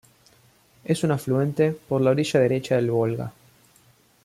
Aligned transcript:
Es 0.83 1.03
una 1.03 1.13
afluente 1.13 1.73
por 1.87 2.01
la 2.01 2.09
orilla 2.09 2.39
derecha 2.39 2.75
del 2.75 2.89
Volga. 2.89 3.31